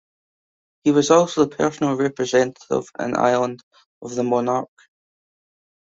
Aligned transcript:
He 0.83 0.89
was 0.89 1.11
also 1.11 1.45
the 1.45 1.55
personal 1.55 1.93
representative 1.95 2.89
in 2.99 3.15
Ireland 3.15 3.59
of 4.01 4.15
the 4.15 4.23
monarch. 4.23 4.71